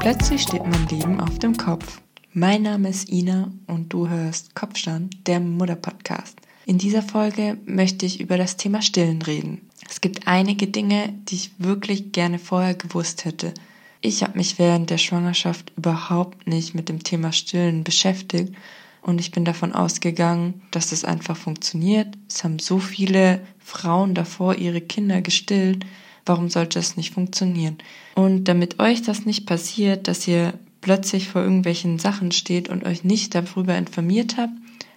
Plötzlich 0.00 0.40
steht 0.40 0.66
mein 0.66 0.88
Leben 0.88 1.20
auf 1.20 1.38
dem 1.38 1.58
Kopf. 1.58 2.00
Mein 2.32 2.62
Name 2.62 2.88
ist 2.88 3.10
Ina 3.10 3.52
und 3.66 3.92
du 3.92 4.08
hörst 4.08 4.54
Kopfstand, 4.54 5.26
der 5.26 5.40
Mutter-Podcast. 5.40 6.38
In 6.64 6.78
dieser 6.78 7.02
Folge 7.02 7.58
möchte 7.66 8.06
ich 8.06 8.18
über 8.18 8.38
das 8.38 8.56
Thema 8.56 8.80
Stillen 8.80 9.20
reden. 9.20 9.68
Es 9.90 10.00
gibt 10.00 10.26
einige 10.26 10.68
Dinge, 10.68 11.12
die 11.28 11.34
ich 11.34 11.50
wirklich 11.58 12.12
gerne 12.12 12.38
vorher 12.38 12.74
gewusst 12.74 13.26
hätte. 13.26 13.52
Ich 14.00 14.22
habe 14.22 14.38
mich 14.38 14.58
während 14.58 14.88
der 14.88 14.96
Schwangerschaft 14.96 15.70
überhaupt 15.76 16.46
nicht 16.46 16.74
mit 16.74 16.88
dem 16.88 17.02
Thema 17.04 17.30
Stillen 17.32 17.84
beschäftigt 17.84 18.54
und 19.02 19.20
ich 19.20 19.32
bin 19.32 19.44
davon 19.44 19.72
ausgegangen, 19.72 20.62
dass 20.70 20.92
es 20.92 21.04
einfach 21.04 21.36
funktioniert. 21.36 22.08
Es 22.26 22.42
haben 22.42 22.58
so 22.58 22.78
viele 22.78 23.46
Frauen 23.58 24.14
davor 24.14 24.54
ihre 24.54 24.80
Kinder 24.80 25.20
gestillt. 25.20 25.84
Warum 26.26 26.48
sollte 26.48 26.78
es 26.78 26.96
nicht 26.96 27.14
funktionieren? 27.14 27.78
Und 28.14 28.44
damit 28.44 28.80
euch 28.80 29.02
das 29.02 29.26
nicht 29.26 29.46
passiert, 29.46 30.08
dass 30.08 30.26
ihr 30.28 30.54
plötzlich 30.80 31.28
vor 31.28 31.42
irgendwelchen 31.42 31.98
Sachen 31.98 32.32
steht 32.32 32.68
und 32.68 32.84
euch 32.84 33.04
nicht 33.04 33.34
darüber 33.34 33.76
informiert 33.76 34.36
habt, 34.36 34.52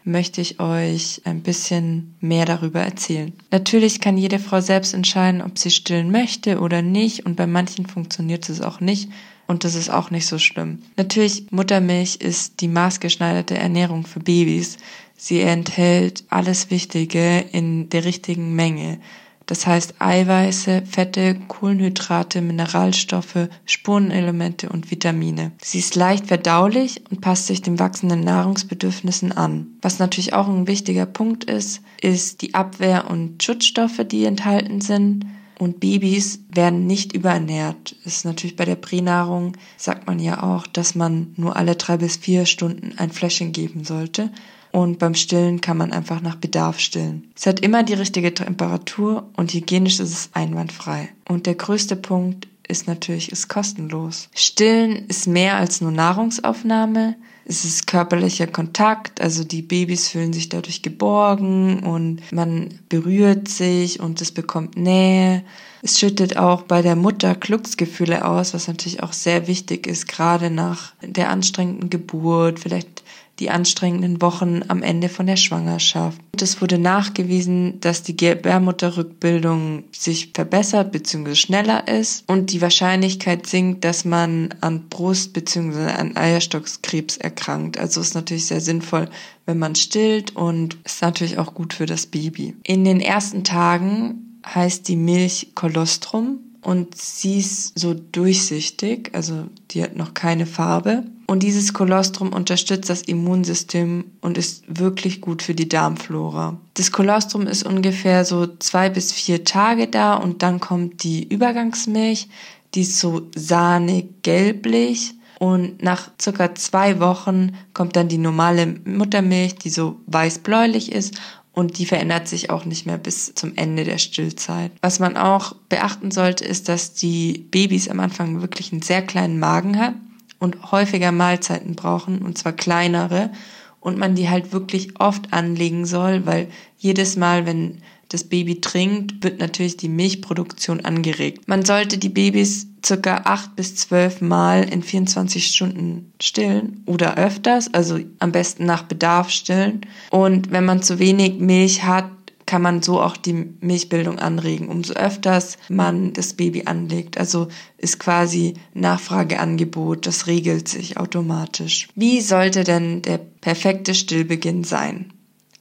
möchte 0.05 0.41
ich 0.41 0.59
euch 0.59 1.21
ein 1.23 1.41
bisschen 1.41 2.15
mehr 2.19 2.45
darüber 2.45 2.81
erzählen. 2.81 3.33
Natürlich 3.51 4.01
kann 4.01 4.17
jede 4.17 4.39
Frau 4.39 4.59
selbst 4.59 4.93
entscheiden, 4.93 5.41
ob 5.41 5.57
sie 5.57 5.71
stillen 5.71 6.11
möchte 6.11 6.59
oder 6.59 6.81
nicht 6.81 7.25
und 7.25 7.35
bei 7.35 7.47
manchen 7.47 7.85
funktioniert 7.85 8.49
es 8.49 8.61
auch 8.61 8.79
nicht 8.79 9.09
und 9.47 9.63
das 9.63 9.75
ist 9.75 9.89
auch 9.89 10.11
nicht 10.11 10.25
so 10.25 10.39
schlimm. 10.39 10.79
Natürlich, 10.97 11.51
Muttermilch 11.51 12.17
ist 12.17 12.61
die 12.61 12.67
maßgeschneiderte 12.67 13.55
Ernährung 13.55 14.05
für 14.05 14.19
Babys. 14.19 14.77
Sie 15.15 15.41
enthält 15.41 16.23
alles 16.29 16.69
Wichtige 16.69 17.39
in 17.51 17.89
der 17.89 18.03
richtigen 18.03 18.55
Menge. 18.55 18.99
Das 19.45 19.67
heißt 19.67 19.95
Eiweiße, 19.99 20.83
Fette, 20.85 21.35
Kohlenhydrate, 21.47 22.41
Mineralstoffe, 22.41 23.49
Spurenelemente 23.65 24.69
und 24.69 24.89
Vitamine. 24.89 25.51
Sie 25.61 25.79
ist 25.79 25.95
leicht 25.95 26.27
verdaulich 26.27 27.01
und 27.09 27.21
passt 27.21 27.47
sich 27.47 27.61
den 27.61 27.77
wachsenden 27.77 28.21
Nahrungsbedürfnissen 28.21 29.31
an. 29.33 29.67
Was 29.81 29.99
natürlich 29.99 30.33
auch 30.33 30.47
ein 30.47 30.67
wichtiger 30.67 31.05
Punkt 31.05 31.43
ist, 31.43 31.81
ist 32.01 32.41
die 32.41 32.53
Abwehr- 32.53 33.09
und 33.09 33.43
Schutzstoffe, 33.43 34.01
die 34.09 34.25
enthalten 34.25 34.81
sind. 34.81 35.25
Und 35.59 35.79
Babys 35.79 36.39
werden 36.49 36.87
nicht 36.87 37.13
überernährt. 37.13 37.95
Das 38.03 38.17
ist 38.17 38.25
natürlich 38.25 38.55
bei 38.55 38.65
der 38.65 38.75
Pränahrung, 38.75 39.55
sagt 39.77 40.07
man 40.07 40.19
ja 40.19 40.41
auch, 40.41 40.67
dass 40.67 40.95
man 40.95 41.33
nur 41.37 41.55
alle 41.55 41.75
drei 41.75 41.97
bis 41.97 42.17
vier 42.17 42.45
Stunden 42.45 42.97
ein 42.97 43.11
Fläschchen 43.11 43.51
geben 43.51 43.83
sollte 43.83 44.31
und 44.73 44.97
beim 44.97 45.13
Stillen 45.13 45.61
kann 45.61 45.77
man 45.77 45.93
einfach 45.93 46.19
nach 46.21 46.35
Bedarf 46.35 46.79
stillen. 46.79 47.31
Es 47.35 47.45
hat 47.45 47.59
immer 47.59 47.83
die 47.83 47.93
richtige 47.93 48.33
Temperatur 48.33 49.29
und 49.37 49.53
hygienisch 49.53 49.99
ist 49.99 50.11
es 50.11 50.29
einwandfrei. 50.33 51.09
Und 51.29 51.45
der 51.45 51.53
größte 51.53 51.95
Punkt 51.95 52.47
ist 52.67 52.87
natürlich, 52.87 53.31
ist 53.31 53.49
kostenlos. 53.49 54.29
Stillen 54.33 55.05
ist 55.07 55.27
mehr 55.27 55.57
als 55.57 55.79
nur 55.79 55.91
Nahrungsaufnahme. 55.91 57.15
Es 57.45 57.65
ist 57.65 57.85
körperlicher 57.85 58.47
Kontakt, 58.47 59.21
also 59.21 59.43
die 59.43 59.61
Babys 59.61 60.07
fühlen 60.07 60.33
sich 60.33 60.49
dadurch 60.49 60.81
geborgen 60.81 61.83
und 61.83 62.31
man 62.31 62.79
berührt 62.89 63.49
sich 63.49 63.99
und 63.99 64.21
es 64.21 64.31
bekommt 64.31 64.75
Nähe. 64.75 65.43
Es 65.83 65.99
schüttet 65.99 66.37
auch 66.37 66.63
bei 66.63 66.81
der 66.81 66.95
Mutter 66.95 67.35
Glücksgefühle 67.35 68.25
aus, 68.25 68.53
was 68.53 68.69
natürlich 68.69 69.03
auch 69.03 69.13
sehr 69.13 69.47
wichtig 69.47 69.85
ist, 69.85 70.07
gerade 70.07 70.49
nach 70.49 70.93
der 71.01 71.29
anstrengenden 71.29 71.89
Geburt, 71.89 72.59
vielleicht 72.59 73.02
die 73.39 73.49
anstrengenden 73.49 74.21
Wochen 74.21 74.61
am 74.67 74.83
Ende 74.83 75.09
von 75.09 75.25
der 75.25 75.37
Schwangerschaft. 75.37 76.19
Es 76.39 76.61
wurde 76.61 76.77
nachgewiesen, 76.77 77.79
dass 77.79 78.03
die 78.03 78.15
Gebärmutterrückbildung 78.15 79.85
sich 79.91 80.31
verbessert 80.33 80.91
bzw. 80.91 81.35
schneller 81.35 81.87
ist 81.87 82.23
und 82.27 82.51
die 82.51 82.61
Wahrscheinlichkeit 82.61 83.47
sinkt, 83.47 83.83
dass 83.85 84.05
man 84.05 84.49
an 84.61 84.87
Brust 84.89 85.33
bzw. 85.33 85.91
an 85.91 86.15
Eierstockskrebs 86.15 87.17
erkrankt. 87.17 87.77
Also 87.77 88.01
ist 88.01 88.13
natürlich 88.13 88.45
sehr 88.45 88.61
sinnvoll, 88.61 89.09
wenn 89.45 89.57
man 89.57 89.75
stillt 89.75 90.35
und 90.35 90.77
ist 90.83 91.01
natürlich 91.01 91.37
auch 91.37 91.53
gut 91.53 91.73
für 91.73 91.85
das 91.85 92.05
Baby. 92.05 92.55
In 92.63 92.85
den 92.85 93.01
ersten 93.01 93.43
Tagen 93.43 94.39
heißt 94.45 94.87
die 94.87 94.95
Milch 94.97 95.51
Kolostrum 95.55 96.39
und 96.61 96.95
sie 96.95 97.39
ist 97.39 97.77
so 97.77 97.93
durchsichtig, 97.93 99.09
also 99.13 99.45
die 99.71 99.83
hat 99.83 99.95
noch 99.95 100.13
keine 100.13 100.45
Farbe. 100.45 101.03
Und 101.33 101.41
dieses 101.41 101.73
Kolostrum 101.73 102.31
unterstützt 102.31 102.91
das 102.91 103.01
Immunsystem 103.01 104.05
und 104.21 104.37
ist 104.37 104.65
wirklich 104.67 105.19
gut 105.19 105.41
für 105.41 105.55
die 105.55 105.67
Darmflora. 105.67 106.59
Das 106.75 106.91
Kolostrum 106.91 107.47
ist 107.47 107.63
ungefähr 107.63 108.23
so 108.23 108.45
zwei 108.59 108.91
bis 108.91 109.11
vier 109.11 109.43
Tage 109.43 109.87
da 109.87 110.13
und 110.13 110.43
dann 110.43 110.59
kommt 110.59 111.01
die 111.01 111.27
Übergangsmilch, 111.27 112.29
die 112.75 112.81
ist 112.81 112.99
so 112.99 113.31
sahnig 113.35 114.21
gelblich. 114.21 115.15
Und 115.39 115.81
nach 115.81 116.11
circa 116.21 116.53
zwei 116.53 116.99
Wochen 116.99 117.53
kommt 117.73 117.95
dann 117.95 118.09
die 118.09 118.19
normale 118.19 118.67
Muttermilch, 118.85 119.55
die 119.55 119.71
so 119.71 120.01
weiß-bläulich 120.05 120.91
ist 120.91 121.19
und 121.51 121.79
die 121.79 121.87
verändert 121.87 122.27
sich 122.27 122.51
auch 122.51 122.65
nicht 122.65 122.85
mehr 122.85 122.99
bis 122.99 123.33
zum 123.33 123.53
Ende 123.55 123.85
der 123.85 123.97
Stillzeit. 123.97 124.71
Was 124.81 124.99
man 124.99 125.17
auch 125.17 125.55
beachten 125.67 126.11
sollte, 126.11 126.45
ist, 126.45 126.69
dass 126.69 126.93
die 126.93 127.47
Babys 127.49 127.89
am 127.89 127.99
Anfang 128.01 128.41
wirklich 128.41 128.71
einen 128.71 128.83
sehr 128.83 129.01
kleinen 129.01 129.39
Magen 129.39 129.79
haben 129.79 130.12
und 130.43 130.73
häufiger 130.73 131.13
Mahlzeiten 131.13 131.75
brauchen, 131.75 132.21
und 132.21 132.37
zwar 132.37 132.51
kleinere, 132.51 133.31
und 133.79 133.97
man 133.97 134.15
die 134.15 134.29
halt 134.29 134.51
wirklich 134.51 134.99
oft 134.99 135.31
anlegen 135.31 135.85
soll, 135.85 136.25
weil 136.25 136.47
jedes 136.77 137.15
Mal, 137.15 137.45
wenn 137.45 137.79
das 138.09 138.25
Baby 138.25 138.61
trinkt, 138.61 139.23
wird 139.23 139.39
natürlich 139.39 139.77
die 139.77 139.89
Milchproduktion 139.89 140.81
angeregt. 140.85 141.47
Man 141.47 141.63
sollte 141.63 141.97
die 141.97 142.09
Babys 142.09 142.67
circa 142.85 143.21
acht 143.23 143.55
bis 143.55 143.75
zwölf 143.75 144.21
Mal 144.21 144.63
in 144.69 144.83
24 144.83 145.47
Stunden 145.47 146.11
stillen 146.21 146.83
oder 146.85 147.17
öfters, 147.17 147.73
also 147.73 147.99
am 148.19 148.31
besten 148.33 148.65
nach 148.65 148.83
Bedarf 148.83 149.29
stillen. 149.29 149.81
Und 150.11 150.51
wenn 150.51 150.65
man 150.65 150.83
zu 150.83 150.99
wenig 150.99 151.39
Milch 151.39 151.83
hat, 151.83 152.09
kann 152.53 152.61
man 152.61 152.83
so 152.83 153.01
auch 153.01 153.17
die 153.17 153.33
Milchbildung 153.61 154.19
anregen, 154.19 154.67
umso 154.67 154.93
öfters 154.93 155.57
man 155.69 156.13
das 156.13 156.35
Baby 156.35 156.65
anlegt. 156.67 157.17
Also 157.17 157.47
ist 157.79 157.97
quasi 157.97 158.53
Nachfrageangebot, 158.75 160.05
das 160.05 160.27
regelt 160.27 160.67
sich 160.67 160.97
automatisch. 160.97 161.87
Wie 161.95 162.21
sollte 162.21 162.63
denn 162.63 163.01
der 163.01 163.17
perfekte 163.17 163.95
Stillbeginn 163.95 164.63
sein? 164.63 165.11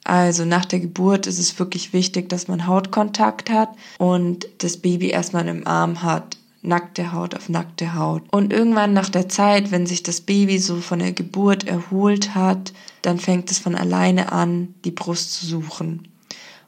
Also 0.03 0.45
nach 0.45 0.65
der 0.65 0.81
Geburt 0.81 1.25
ist 1.25 1.39
es 1.39 1.57
wirklich 1.57 1.93
wichtig, 1.93 2.29
dass 2.29 2.47
man 2.47 2.67
Hautkontakt 2.67 3.49
hat 3.49 3.69
und 3.97 4.47
das 4.59 4.77
Baby 4.77 5.09
erstmal 5.09 5.47
im 5.47 5.65
Arm 5.65 6.03
hat. 6.03 6.37
Nackte 6.61 7.11
Haut 7.11 7.35
auf 7.35 7.49
nackte 7.49 7.95
Haut. 7.95 8.21
Und 8.31 8.53
irgendwann 8.53 8.93
nach 8.93 9.09
der 9.09 9.27
Zeit, 9.29 9.71
wenn 9.71 9.87
sich 9.87 10.03
das 10.03 10.21
Baby 10.21 10.59
so 10.59 10.75
von 10.75 10.99
der 10.99 11.11
Geburt 11.11 11.67
erholt 11.67 12.35
hat, 12.35 12.71
dann 13.01 13.17
fängt 13.17 13.49
es 13.49 13.57
von 13.57 13.73
alleine 13.73 14.31
an, 14.31 14.75
die 14.85 14.91
Brust 14.91 15.33
zu 15.33 15.47
suchen. 15.47 16.12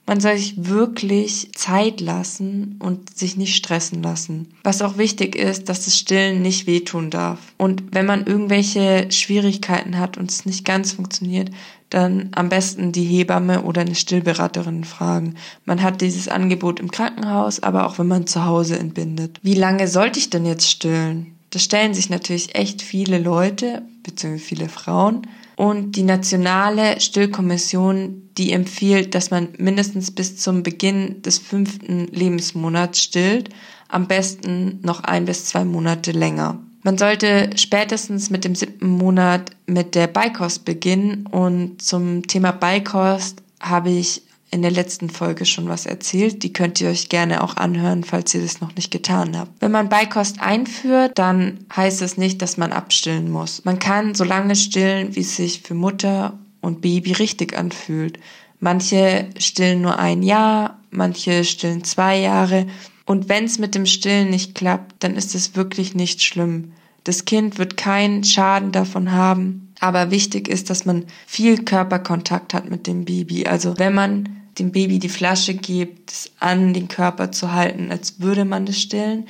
Man 0.07 0.19
soll 0.19 0.37
sich 0.37 0.53
wirklich 0.69 1.49
Zeit 1.55 1.99
lassen 1.99 2.75
und 2.79 3.17
sich 3.17 3.37
nicht 3.37 3.55
stressen 3.55 4.03
lassen. 4.03 4.47
Was 4.63 4.83
auch 4.83 4.97
wichtig 4.97 5.35
ist, 5.35 5.67
dass 5.67 5.85
das 5.85 5.97
Stillen 5.97 6.43
nicht 6.43 6.67
wehtun 6.67 7.09
darf. 7.09 7.39
Und 7.57 7.83
wenn 7.91 8.05
man 8.05 8.25
irgendwelche 8.25 9.07
Schwierigkeiten 9.11 9.97
hat 9.97 10.17
und 10.17 10.29
es 10.29 10.45
nicht 10.45 10.63
ganz 10.63 10.93
funktioniert, 10.93 11.49
dann 11.89 12.29
am 12.35 12.49
besten 12.49 12.91
die 12.91 13.03
Hebamme 13.03 13.63
oder 13.63 13.81
eine 13.81 13.95
Stillberaterin 13.95 14.83
fragen. 14.83 15.35
Man 15.65 15.81
hat 15.81 16.01
dieses 16.01 16.27
Angebot 16.27 16.79
im 16.79 16.91
Krankenhaus, 16.91 17.63
aber 17.63 17.87
auch 17.87 17.97
wenn 17.97 18.07
man 18.07 18.27
zu 18.27 18.45
Hause 18.45 18.77
entbindet. 18.77 19.39
Wie 19.41 19.53
lange 19.55 19.87
sollte 19.87 20.19
ich 20.19 20.29
denn 20.29 20.45
jetzt 20.45 20.69
stillen? 20.69 21.35
Das 21.49 21.63
stellen 21.63 21.93
sich 21.93 22.09
natürlich 22.09 22.55
echt 22.55 22.81
viele 22.81 23.17
Leute, 23.17 23.81
beziehungsweise 24.03 24.43
viele 24.43 24.69
Frauen. 24.69 25.25
Und 25.55 25.95
die 25.95 26.03
nationale 26.03 26.99
Stillkommission, 26.99 28.29
die 28.37 28.51
empfiehlt, 28.51 29.15
dass 29.15 29.31
man 29.31 29.49
mindestens 29.57 30.11
bis 30.11 30.37
zum 30.37 30.63
Beginn 30.63 31.21
des 31.21 31.37
fünften 31.37 32.07
Lebensmonats 32.07 33.01
stillt, 33.01 33.49
am 33.87 34.07
besten 34.07 34.79
noch 34.81 35.03
ein 35.03 35.25
bis 35.25 35.45
zwei 35.45 35.63
Monate 35.63 36.11
länger. 36.11 36.59
Man 36.83 36.97
sollte 36.97 37.49
spätestens 37.55 38.29
mit 38.29 38.43
dem 38.43 38.53
siebten 38.53 38.89
Monat 38.89 39.51
mit 39.65 39.95
der 39.95 40.07
Beikost 40.07 40.65
beginnen 40.65 41.25
und 41.25 41.81
zum 41.81 42.27
Thema 42.27 42.51
Beikost 42.51 43.41
habe 43.59 43.89
ich 43.89 44.21
in 44.51 44.61
der 44.61 44.71
letzten 44.71 45.09
Folge 45.09 45.45
schon 45.45 45.67
was 45.67 45.85
erzählt. 45.85 46.43
Die 46.43 46.53
könnt 46.53 46.79
ihr 46.79 46.89
euch 46.89 47.09
gerne 47.09 47.43
auch 47.43 47.57
anhören, 47.57 48.03
falls 48.03 48.33
ihr 48.33 48.41
das 48.41 48.61
noch 48.61 48.75
nicht 48.75 48.91
getan 48.91 49.37
habt. 49.37 49.51
Wenn 49.59 49.71
man 49.71 49.89
Beikost 49.89 50.39
einführt, 50.39 51.11
dann 51.15 51.65
heißt 51.75 52.01
es 52.01 52.17
nicht, 52.17 52.41
dass 52.41 52.57
man 52.57 52.71
abstillen 52.71 53.29
muss. 53.29 53.65
Man 53.65 53.79
kann 53.79 54.15
so 54.15 54.23
lange 54.23 54.55
stillen, 54.55 55.15
wie 55.15 55.21
es 55.21 55.35
sich 55.35 55.61
für 55.61 55.73
Mutter 55.73 56.37
und 56.61 56.81
Baby 56.81 57.13
richtig 57.13 57.57
anfühlt. 57.57 58.19
Manche 58.59 59.29
stillen 59.37 59.81
nur 59.81 59.99
ein 59.99 60.23
Jahr, 60.23 60.79
manche 60.89 61.43
stillen 61.43 61.83
zwei 61.83 62.19
Jahre. 62.19 62.65
Und 63.05 63.29
wenn 63.29 63.45
es 63.45 63.59
mit 63.59 63.75
dem 63.75 63.85
Stillen 63.85 64.29
nicht 64.29 64.55
klappt, 64.55 65.03
dann 65.03 65.15
ist 65.15 65.35
es 65.35 65.55
wirklich 65.55 65.93
nicht 65.93 66.23
schlimm. 66.23 66.71
Das 67.03 67.25
Kind 67.25 67.59
wird 67.59 67.77
keinen 67.77 68.23
Schaden 68.23 68.71
davon 68.71 69.11
haben. 69.11 69.64
Aber 69.79 70.11
wichtig 70.11 70.47
ist, 70.47 70.69
dass 70.69 70.85
man 70.85 71.05
viel 71.27 71.63
Körperkontakt 71.63 72.53
hat 72.53 72.69
mit 72.69 72.87
dem 72.87 73.05
Baby. 73.05 73.45
Also 73.45 73.77
wenn 73.77 73.93
man 73.93 74.29
dem 74.57 74.71
Baby 74.71 74.99
die 74.99 75.09
Flasche 75.09 75.53
gibt, 75.53 76.11
es 76.11 76.31
an 76.39 76.73
den 76.73 76.87
Körper 76.87 77.31
zu 77.31 77.51
halten, 77.51 77.91
als 77.91 78.19
würde 78.19 78.45
man 78.45 78.65
es 78.67 78.81
stillen, 78.81 79.27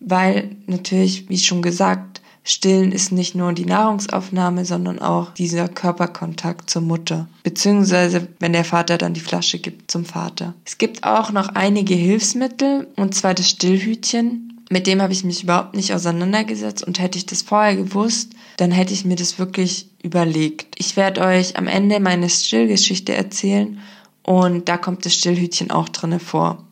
weil 0.00 0.56
natürlich, 0.66 1.28
wie 1.28 1.38
schon 1.38 1.62
gesagt, 1.62 2.20
Stillen 2.46 2.92
ist 2.92 3.10
nicht 3.10 3.34
nur 3.34 3.54
die 3.54 3.64
Nahrungsaufnahme, 3.64 4.66
sondern 4.66 4.98
auch 4.98 5.32
dieser 5.32 5.66
Körperkontakt 5.66 6.68
zur 6.68 6.82
Mutter. 6.82 7.26
Beziehungsweise, 7.42 8.28
wenn 8.38 8.52
der 8.52 8.66
Vater 8.66 8.98
dann 8.98 9.14
die 9.14 9.20
Flasche 9.20 9.58
gibt, 9.58 9.90
zum 9.90 10.04
Vater. 10.04 10.52
Es 10.66 10.76
gibt 10.76 11.04
auch 11.04 11.32
noch 11.32 11.48
einige 11.48 11.94
Hilfsmittel, 11.94 12.86
und 12.96 13.14
zwar 13.14 13.32
das 13.32 13.48
Stillhütchen. 13.48 14.53
Mit 14.70 14.86
dem 14.86 15.02
habe 15.02 15.12
ich 15.12 15.24
mich 15.24 15.42
überhaupt 15.42 15.74
nicht 15.74 15.92
auseinandergesetzt 15.92 16.82
und 16.84 16.98
hätte 16.98 17.18
ich 17.18 17.26
das 17.26 17.42
vorher 17.42 17.76
gewusst, 17.76 18.32
dann 18.56 18.70
hätte 18.70 18.94
ich 18.94 19.04
mir 19.04 19.16
das 19.16 19.38
wirklich 19.38 19.88
überlegt. 20.02 20.74
Ich 20.78 20.96
werde 20.96 21.20
euch 21.20 21.56
am 21.58 21.66
Ende 21.66 22.00
meine 22.00 22.30
Stillgeschichte 22.30 23.14
erzählen 23.14 23.78
und 24.22 24.68
da 24.68 24.78
kommt 24.78 25.04
das 25.04 25.14
Stillhütchen 25.14 25.70
auch 25.70 25.88
drinne 25.88 26.18
vor. 26.18 26.64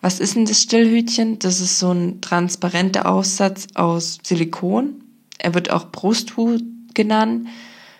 Was 0.00 0.20
ist 0.20 0.36
denn 0.36 0.46
das 0.46 0.62
Stillhütchen? 0.62 1.38
Das 1.38 1.60
ist 1.60 1.78
so 1.78 1.90
ein 1.90 2.20
transparenter 2.20 3.10
Aussatz 3.10 3.68
aus 3.74 4.18
Silikon. 4.22 5.02
Er 5.38 5.54
wird 5.54 5.70
auch 5.70 5.90
Brusthut 5.90 6.62
genannt. 6.94 7.48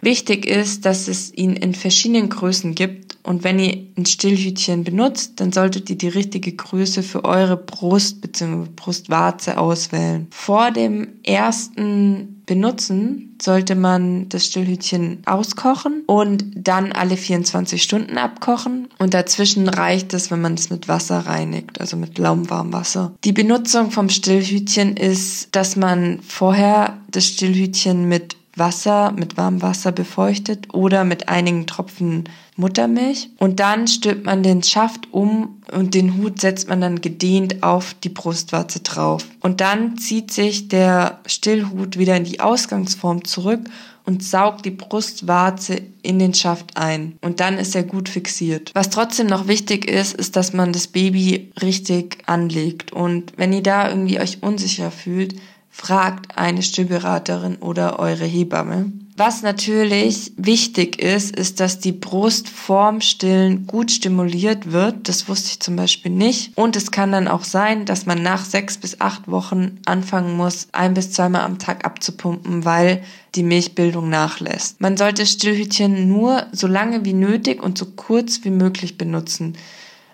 Wichtig 0.01 0.45
ist, 0.47 0.85
dass 0.85 1.09
es 1.09 1.33
ihn 1.33 1.57
in 1.57 1.75
verschiedenen 1.75 2.29
Größen 2.29 2.75
gibt 2.75 3.04
und 3.25 3.43
wenn 3.43 3.59
ihr 3.59 3.87
ein 3.97 4.07
Stillhütchen 4.07 4.85
benutzt, 4.85 5.41
dann 5.41 5.51
solltet 5.51 5.89
ihr 5.89 5.97
die 5.97 6.09
richtige 6.09 6.53
Größe 6.53 7.03
für 7.03 7.25
eure 7.25 7.57
Brust 7.57 8.21
bzw. 8.21 8.69
Brustwarze 8.77 9.59
auswählen. 9.59 10.29
Vor 10.31 10.71
dem 10.71 11.09
ersten 11.25 12.43
Benutzen 12.47 13.37
sollte 13.41 13.75
man 13.75 14.29
das 14.29 14.45
Stillhütchen 14.45 15.23
auskochen 15.25 16.03
und 16.07 16.45
dann 16.55 16.93
alle 16.93 17.17
24 17.17 17.83
Stunden 17.83 18.19
abkochen 18.19 18.89
und 18.99 19.15
dazwischen 19.15 19.69
reicht 19.69 20.13
es, 20.13 20.31
wenn 20.31 20.43
man 20.43 20.55
es 20.55 20.69
mit 20.69 20.87
Wasser 20.89 21.21
reinigt, 21.21 21.81
also 21.81 21.97
mit 21.97 22.19
lauwarmem 22.19 22.75
Wasser. 22.75 23.15
Die 23.25 23.33
Benutzung 23.33 23.91
vom 23.91 24.11
Stillhütchen 24.11 24.99
ist, 24.99 25.49
dass 25.57 25.77
man 25.77 26.21
vorher 26.21 26.99
das 27.11 27.27
Stillhütchen 27.27 28.07
mit 28.07 28.37
Wasser, 28.57 29.13
mit 29.13 29.37
warmem 29.37 29.63
Wasser 29.63 29.93
befeuchtet 29.93 30.73
oder 30.73 31.05
mit 31.05 31.29
einigen 31.29 31.67
Tropfen 31.67 32.25
Muttermilch. 32.57 33.31
Und 33.39 33.61
dann 33.61 33.89
stülpt 33.89 34.27
man 34.27 34.43
den 34.43 34.63
Schaft 34.63 35.13
um 35.13 35.63
und 35.73 35.95
den 35.95 36.17
Hut 36.17 36.41
setzt 36.41 36.69
man 36.69 36.81
dann 36.81 37.01
gedehnt 37.01 37.63
auf 37.63 37.95
die 37.95 38.09
Brustwarze 38.09 38.81
drauf. 38.81 39.27
Und 39.41 39.61
dann 39.61 39.99
zieht 39.99 40.33
sich 40.33 40.69
der 40.69 41.21
Stillhut 41.27 41.99
wieder 41.99 42.17
in 42.17 42.25
die 42.25 42.41
Ausgangsform 42.41 43.25
zurück 43.25 43.61
und 44.07 44.23
saugt 44.23 44.65
die 44.67 44.71
Brustwarze 44.71 45.81
in 46.03 46.19
den 46.19 46.35
Schaft 46.35 46.77
ein. 46.77 47.17
Und 47.23 47.41
dann 47.41 47.59
ist 47.59 47.75
er 47.75 47.83
gut 47.83 48.09
fixiert. 48.09 48.71
Was 48.75 48.91
trotzdem 48.91 49.27
noch 49.27 49.49
wichtig 49.49 49.89
ist, 49.89 50.15
ist, 50.15 50.37
dass 50.37 50.53
man 50.53 50.73
das 50.73 50.89
Baby 50.89 51.51
richtig 51.63 52.19
anlegt. 52.27 52.93
Und 52.93 53.33
wenn 53.37 53.53
ihr 53.53 53.63
da 53.63 53.89
irgendwie 53.89 54.21
euch 54.21 54.43
unsicher 54.43 54.91
fühlt, 54.91 55.35
fragt 55.77 56.39
eine 56.39 56.63
Stillberaterin 56.63 57.57
oder 57.57 57.99
eure 57.99 58.25
Hebamme. 58.25 58.93
Was 59.17 59.43
natürlich 59.43 60.33
wichtig 60.37 61.03
ist, 61.03 61.35
ist, 61.35 61.59
dass 61.59 61.81
die 61.81 61.91
Brust 61.91 62.49
vorm 62.49 63.01
Stillen 63.01 63.67
gut 63.67 63.91
stimuliert 63.91 64.71
wird. 64.71 65.09
Das 65.09 65.29
wusste 65.29 65.49
ich 65.51 65.61
zum 65.61 65.75
Beispiel 65.75 66.13
nicht. 66.13 66.57
Und 66.57 66.77
es 66.77 66.93
kann 66.93 67.11
dann 67.11 67.27
auch 67.27 67.43
sein, 67.43 67.87
dass 67.87 68.07
man 68.07 68.23
nach 68.23 68.45
sechs 68.45 68.79
bis 68.79 69.01
acht 69.01 69.29
Wochen 69.29 69.81
anfangen 69.85 70.37
muss, 70.37 70.69
ein 70.71 70.95
bis 70.95 71.11
zweimal 71.11 71.43
am 71.43 71.59
Tag 71.59 71.85
abzupumpen, 71.85 72.65
weil 72.65 73.03
die 73.35 73.43
Milchbildung 73.43 74.09
nachlässt. 74.09 74.81
Man 74.81 74.97
sollte 74.97 75.27
Stillhütchen 75.27 76.07
nur 76.09 76.47
so 76.53 76.69
lange 76.69 77.05
wie 77.05 77.15
nötig 77.15 77.61
und 77.63 77.77
so 77.77 77.87
kurz 77.87 78.45
wie 78.45 78.51
möglich 78.51 78.97
benutzen. 78.97 79.57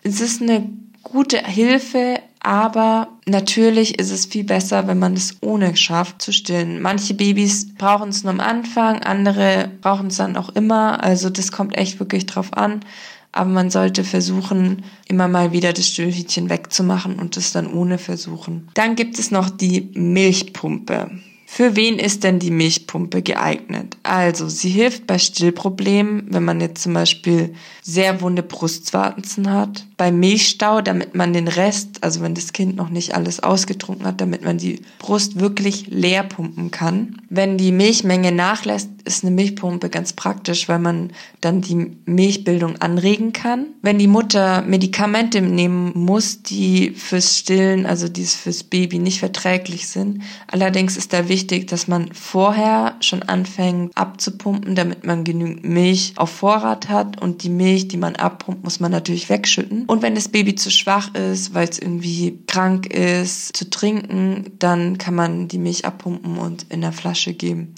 Es 0.03 0.23
ist 0.23 0.41
eine 0.41 0.71
gute 1.03 1.39
Hilfe, 1.39 2.19
aber 2.41 3.09
natürlich 3.27 3.99
ist 3.99 4.11
es 4.11 4.27
viel 4.27 4.45
besser, 4.45 4.87
wenn 4.89 4.99
man 4.99 5.15
es 5.15 5.37
ohne 5.43 5.77
schafft 5.77 6.23
zu 6.23 6.33
stillen. 6.33 6.81
Manche 6.81 7.15
Babys 7.15 7.75
brauchen 7.75 8.09
es 8.09 8.25
nur 8.25 8.33
am 8.33 8.41
Anfang, 8.41 9.03
andere 9.03 9.71
brauchen 9.83 10.07
es 10.07 10.17
dann 10.17 10.37
auch 10.37 10.49
immer. 10.51 11.05
Also 11.05 11.29
das 11.29 11.53
kommt 11.53 11.77
echt 11.77 12.01
wirklich 12.01 12.27
drauf 12.27 12.55
an. 12.55 12.81
Aber 13.33 13.51
man 13.51 13.71
sollte 13.71 14.03
versuchen, 14.03 14.85
immer 15.07 15.29
mal 15.29 15.53
wieder 15.53 15.73
das 15.73 15.87
Stillhütchen 15.87 16.51
wegzumachen 16.51 17.21
und 17.21 17.37
es 17.37 17.53
dann 17.53 17.73
ohne 17.73 17.99
versuchen. 17.99 18.69
Dann 18.75 18.97
gibt 18.97 19.19
es 19.19 19.31
noch 19.31 19.51
die 19.51 19.91
Milchpumpe. 19.95 21.11
Für 21.53 21.75
wen 21.75 21.99
ist 21.99 22.23
denn 22.23 22.39
die 22.39 22.53
Milchpumpe 22.53 23.23
geeignet? 23.23 23.97
Also, 24.05 24.49
sie 24.49 24.69
hilft 24.69 25.09
bei 25.09 25.19
Stillproblemen, 25.19 26.29
wenn 26.29 26.45
man 26.45 26.61
jetzt 26.61 26.81
zum 26.81 26.95
Beispiel 26.95 27.55
sehr 27.83 28.21
wunde 28.21 28.45
Brustwarzen 28.45 29.51
hat, 29.51 29.85
bei 29.97 30.13
Milchstau, 30.13 30.81
damit 30.81 31.17
man 31.17 31.33
den 31.33 31.49
Rest, 31.49 32.05
also 32.05 32.21
wenn 32.21 32.37
das 32.37 32.53
Kind 32.53 32.77
noch 32.77 32.89
nicht 32.89 33.17
alles 33.17 33.41
ausgetrunken 33.41 34.07
hat, 34.07 34.21
damit 34.21 34.45
man 34.45 34.59
die 34.59 34.83
Brust 35.01 35.41
wirklich 35.41 35.89
leer 35.89 36.23
pumpen 36.23 36.71
kann. 36.71 37.21
Wenn 37.29 37.59
die 37.59 37.73
Milchmenge 37.73 38.31
nachlässt, 38.31 38.89
ist 39.05 39.25
eine 39.25 39.35
Milchpumpe 39.35 39.91
ganz 39.91 40.13
praktisch, 40.13 40.69
weil 40.69 40.79
man 40.79 41.11
dann 41.41 41.63
die 41.63 41.97
Milchbildung 42.05 42.77
anregen 42.77 43.33
kann. 43.33 43.67
Wenn 43.83 43.99
die 43.99 44.07
Mutter 44.07 44.63
Medikamente 44.63 45.41
nehmen 45.41 45.93
muss, 45.95 46.43
die 46.43 46.93
fürs 46.93 47.39
Stillen, 47.39 47.87
also 47.87 48.09
die 48.09 48.25
fürs 48.25 48.63
Baby 48.63 49.01
nicht 49.01 49.19
verträglich 49.19 49.89
sind, 49.89 50.23
allerdings 50.47 50.97
ist 50.97 51.13
da 51.13 51.29
wichtig, 51.29 51.40
dass 51.47 51.89
man 51.89 52.13
vorher 52.13 52.97
schon 53.01 53.23
anfängt 53.23 53.97
abzupumpen, 53.97 54.75
damit 54.75 55.05
man 55.05 55.25
genügend 55.25 55.65
Milch 55.65 56.13
auf 56.17 56.31
Vorrat 56.31 56.89
hat 56.89 57.21
und 57.21 57.43
die 57.43 57.51
Milch, 57.51 57.89
die 57.89 57.97
man 57.97 58.17
abpumpt, 58.17 58.65
muss 58.65 58.81
man 58.81 58.91
natürlich 58.91 59.29
wegschütten. 59.29 59.85
Und 59.87 60.03
wenn 60.03 60.15
das 60.15 60.29
Baby 60.29 60.55
zu 60.55 60.71
schwach 60.71 61.15
ist, 61.15 61.55
weil 61.55 61.69
es 61.69 61.79
irgendwie 61.79 62.39
krank 62.47 62.87
ist, 62.87 63.57
zu 63.57 63.69
trinken, 63.69 64.53
dann 64.59 64.99
kann 64.99 65.15
man 65.15 65.49
die 65.49 65.59
Milch 65.59 65.85
abpumpen 65.85 66.39
und 66.39 66.67
in 66.71 66.81
der 66.81 66.93
Flasche 66.93 67.35
geben. 67.35 67.75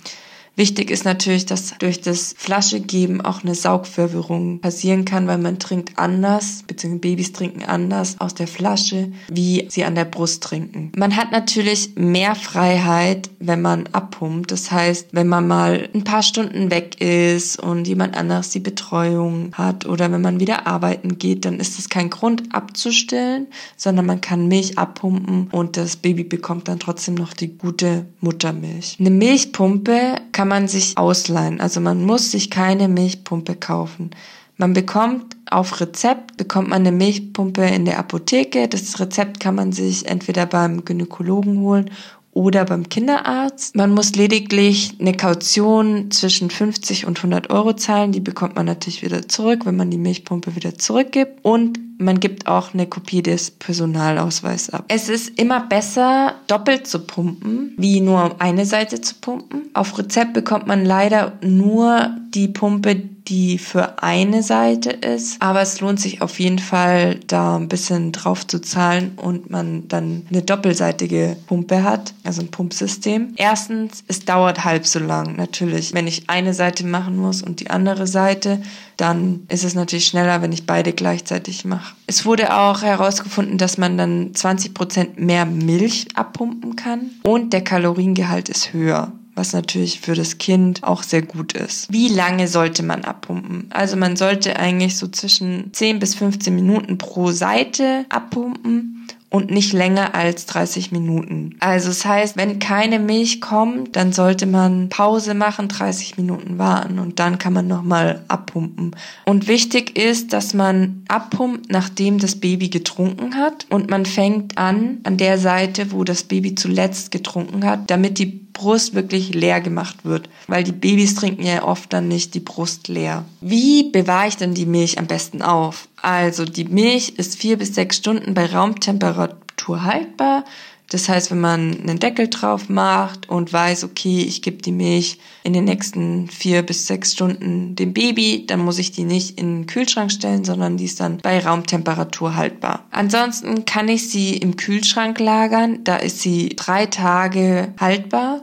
Wichtig 0.54 0.90
ist 0.90 1.04
natürlich, 1.04 1.46
dass 1.46 1.78
durch 1.78 2.02
das 2.02 2.34
Flaschegeben 2.36 3.22
auch 3.22 3.42
eine 3.42 3.54
Saugverwirrung 3.54 4.60
passieren 4.60 5.06
kann, 5.06 5.26
weil 5.26 5.38
man 5.38 5.58
trinkt 5.58 5.98
anders, 5.98 6.64
beziehungsweise 6.66 7.00
Babys 7.00 7.32
trinken 7.32 7.64
anders 7.64 8.20
aus 8.20 8.34
der 8.34 8.46
Flasche, 8.46 9.12
wie 9.28 9.66
sie 9.70 9.84
an 9.84 9.94
der 9.94 10.04
Brust 10.04 10.42
trinken. 10.42 10.92
Man 10.96 11.16
hat 11.16 11.32
natürlich 11.32 11.92
mehr 11.96 12.34
Freiheit, 12.34 13.30
wenn 13.38 13.62
man 13.62 13.86
abpumpt. 13.92 14.52
Das 14.52 14.70
heißt, 14.70 15.08
wenn 15.12 15.26
man 15.26 15.48
mal 15.48 15.88
ein 15.94 16.04
paar 16.04 16.22
Stunden 16.22 16.70
weg 16.70 17.00
ist 17.00 17.58
und 17.58 17.88
jemand 17.88 18.14
anders 18.14 18.50
die 18.50 18.60
Betreuung 18.60 19.52
hat 19.54 19.86
oder 19.86 20.12
wenn 20.12 20.20
man 20.20 20.38
wieder 20.38 20.66
arbeiten 20.66 21.18
geht, 21.18 21.46
dann 21.46 21.60
ist 21.60 21.78
es 21.78 21.88
kein 21.88 22.10
Grund 22.10 22.54
abzustillen, 22.54 23.46
sondern 23.78 24.04
man 24.04 24.20
kann 24.20 24.48
Milch 24.48 24.76
abpumpen 24.76 25.48
und 25.50 25.78
das 25.78 25.96
Baby 25.96 26.24
bekommt 26.24 26.68
dann 26.68 26.78
trotzdem 26.78 27.14
noch 27.14 27.32
die 27.32 27.56
gute 27.56 28.06
Muttermilch. 28.20 28.98
Eine 29.00 29.10
Milchpumpe 29.10 30.16
kann 30.32 30.41
kann 30.42 30.48
man 30.48 30.66
sich 30.66 30.98
ausleihen. 30.98 31.60
Also 31.60 31.80
man 31.80 32.04
muss 32.04 32.32
sich 32.32 32.50
keine 32.50 32.88
Milchpumpe 32.88 33.54
kaufen. 33.54 34.10
Man 34.56 34.72
bekommt 34.72 35.36
auf 35.48 35.80
Rezept, 35.80 36.36
bekommt 36.36 36.68
man 36.68 36.80
eine 36.80 36.90
Milchpumpe 36.90 37.62
in 37.64 37.84
der 37.84 38.00
Apotheke. 38.00 38.66
Das 38.66 38.98
Rezept 38.98 39.38
kann 39.38 39.54
man 39.54 39.70
sich 39.70 40.06
entweder 40.06 40.46
beim 40.46 40.84
Gynäkologen 40.84 41.60
holen 41.60 41.92
oder 42.32 42.64
beim 42.64 42.88
Kinderarzt. 42.88 43.76
Man 43.76 43.94
muss 43.94 44.16
lediglich 44.16 44.96
eine 44.98 45.12
Kaution 45.12 46.10
zwischen 46.10 46.50
50 46.50 47.06
und 47.06 47.18
100 47.18 47.50
Euro 47.50 47.74
zahlen. 47.74 48.10
Die 48.10 48.18
bekommt 48.18 48.56
man 48.56 48.66
natürlich 48.66 49.02
wieder 49.02 49.28
zurück, 49.28 49.64
wenn 49.64 49.76
man 49.76 49.92
die 49.92 49.96
Milchpumpe 49.96 50.56
wieder 50.56 50.76
zurückgibt. 50.76 51.44
Und 51.44 51.78
man 52.02 52.20
gibt 52.20 52.46
auch 52.46 52.74
eine 52.74 52.86
Kopie 52.86 53.22
des 53.22 53.50
Personalausweises 53.50 54.70
ab. 54.70 54.84
Es 54.88 55.08
ist 55.08 55.38
immer 55.38 55.60
besser, 55.60 56.34
doppelt 56.46 56.86
zu 56.86 57.00
pumpen, 57.00 57.74
wie 57.76 58.00
nur 58.00 58.40
eine 58.40 58.66
Seite 58.66 59.00
zu 59.00 59.14
pumpen. 59.20 59.70
Auf 59.74 59.98
Rezept 59.98 60.34
bekommt 60.34 60.66
man 60.66 60.84
leider 60.84 61.32
nur 61.40 62.10
die 62.34 62.48
Pumpe, 62.48 62.96
die 63.28 63.58
für 63.58 64.02
eine 64.02 64.42
Seite 64.42 64.90
ist. 64.90 65.40
Aber 65.40 65.62
es 65.62 65.80
lohnt 65.80 66.00
sich 66.00 66.22
auf 66.22 66.40
jeden 66.40 66.58
Fall, 66.58 67.20
da 67.26 67.56
ein 67.56 67.68
bisschen 67.68 68.12
drauf 68.12 68.46
zu 68.46 68.60
zahlen 68.60 69.12
und 69.16 69.50
man 69.50 69.86
dann 69.88 70.26
eine 70.30 70.42
doppelseitige 70.42 71.36
Pumpe 71.46 71.84
hat, 71.84 72.14
also 72.24 72.42
ein 72.42 72.50
Pumpsystem. 72.50 73.34
Erstens, 73.36 74.02
es 74.08 74.24
dauert 74.24 74.64
halb 74.64 74.86
so 74.86 74.98
lang. 74.98 75.36
Natürlich, 75.36 75.94
wenn 75.94 76.06
ich 76.06 76.28
eine 76.28 76.52
Seite 76.52 76.84
machen 76.86 77.16
muss 77.16 77.42
und 77.42 77.60
die 77.60 77.70
andere 77.70 78.06
Seite, 78.06 78.60
dann 78.96 79.46
ist 79.48 79.64
es 79.64 79.74
natürlich 79.74 80.06
schneller, 80.06 80.42
wenn 80.42 80.52
ich 80.52 80.66
beide 80.66 80.92
gleichzeitig 80.92 81.64
mache. 81.64 81.94
Es 82.06 82.24
wurde 82.24 82.56
auch 82.56 82.82
herausgefunden, 82.82 83.58
dass 83.58 83.78
man 83.78 83.98
dann 83.98 84.34
20 84.34 84.74
Prozent 84.74 85.18
mehr 85.18 85.46
Milch 85.46 86.06
abpumpen 86.14 86.76
kann 86.76 87.10
und 87.22 87.52
der 87.52 87.64
Kaloriengehalt 87.64 88.48
ist 88.48 88.72
höher 88.72 89.12
was 89.34 89.52
natürlich 89.52 90.00
für 90.00 90.14
das 90.14 90.38
Kind 90.38 90.84
auch 90.84 91.02
sehr 91.02 91.22
gut 91.22 91.54
ist. 91.54 91.90
Wie 91.90 92.08
lange 92.08 92.48
sollte 92.48 92.82
man 92.82 93.04
abpumpen? 93.04 93.66
Also 93.70 93.96
man 93.96 94.16
sollte 94.16 94.58
eigentlich 94.58 94.96
so 94.98 95.08
zwischen 95.08 95.72
10 95.72 95.98
bis 95.98 96.14
15 96.14 96.54
Minuten 96.54 96.98
pro 96.98 97.30
Seite 97.30 98.04
abpumpen 98.10 99.06
und 99.32 99.50
nicht 99.50 99.72
länger 99.72 100.14
als 100.14 100.44
30 100.46 100.92
Minuten. 100.92 101.56
Also 101.58 101.88
das 101.88 102.04
heißt, 102.04 102.36
wenn 102.36 102.58
keine 102.58 102.98
Milch 102.98 103.40
kommt, 103.40 103.96
dann 103.96 104.12
sollte 104.12 104.44
man 104.46 104.90
Pause 104.90 105.32
machen, 105.32 105.68
30 105.68 106.18
Minuten 106.18 106.58
warten 106.58 106.98
und 106.98 107.18
dann 107.18 107.38
kann 107.38 107.54
man 107.54 107.66
nochmal 107.66 108.22
abpumpen. 108.28 108.94
Und 109.24 109.48
wichtig 109.48 109.98
ist, 109.98 110.34
dass 110.34 110.52
man 110.52 111.02
abpumpt, 111.08 111.70
nachdem 111.70 112.18
das 112.18 112.36
Baby 112.36 112.68
getrunken 112.68 113.36
hat 113.36 113.66
und 113.70 113.90
man 113.90 114.04
fängt 114.04 114.58
an 114.58 114.98
an 115.04 115.16
der 115.16 115.38
Seite, 115.38 115.92
wo 115.92 116.04
das 116.04 116.24
Baby 116.24 116.54
zuletzt 116.54 117.10
getrunken 117.10 117.64
hat, 117.64 117.90
damit 117.90 118.18
die 118.18 118.51
Brust 118.52 118.94
wirklich 118.94 119.34
leer 119.34 119.60
gemacht 119.60 120.04
wird, 120.04 120.28
weil 120.46 120.64
die 120.64 120.72
Babys 120.72 121.14
trinken 121.14 121.44
ja 121.44 121.64
oft 121.64 121.92
dann 121.92 122.08
nicht 122.08 122.34
die 122.34 122.40
Brust 122.40 122.88
leer. 122.88 123.24
Wie 123.40 123.90
bewahre 123.90 124.28
ich 124.28 124.36
denn 124.36 124.54
die 124.54 124.66
Milch 124.66 124.98
am 124.98 125.06
besten 125.06 125.42
auf? 125.42 125.88
Also 126.00 126.44
die 126.44 126.64
Milch 126.64 127.10
ist 127.16 127.36
vier 127.36 127.56
bis 127.58 127.74
sechs 127.74 127.96
Stunden 127.96 128.34
bei 128.34 128.46
Raumtemperatur 128.46 129.84
haltbar. 129.84 130.44
Das 130.92 131.08
heißt, 131.08 131.30
wenn 131.30 131.40
man 131.40 131.80
einen 131.80 131.98
Deckel 131.98 132.28
drauf 132.28 132.68
macht 132.68 133.28
und 133.30 133.52
weiß, 133.52 133.84
okay, 133.84 134.22
ich 134.22 134.42
gebe 134.42 134.58
die 134.58 134.72
Milch 134.72 135.18
in 135.42 135.54
den 135.54 135.64
nächsten 135.64 136.28
vier 136.28 136.62
bis 136.62 136.86
sechs 136.86 137.12
Stunden 137.12 137.74
dem 137.74 137.94
Baby, 137.94 138.44
dann 138.46 138.60
muss 138.60 138.78
ich 138.78 138.92
die 138.92 139.04
nicht 139.04 139.38
in 139.38 139.60
den 139.60 139.66
Kühlschrank 139.66 140.12
stellen, 140.12 140.44
sondern 140.44 140.76
die 140.76 140.84
ist 140.84 141.00
dann 141.00 141.18
bei 141.18 141.38
Raumtemperatur 141.38 142.36
haltbar. 142.36 142.84
Ansonsten 142.90 143.64
kann 143.64 143.88
ich 143.88 144.10
sie 144.10 144.36
im 144.36 144.56
Kühlschrank 144.56 145.18
lagern. 145.18 145.82
Da 145.82 145.96
ist 145.96 146.20
sie 146.20 146.50
drei 146.50 146.84
Tage 146.84 147.72
haltbar 147.80 148.42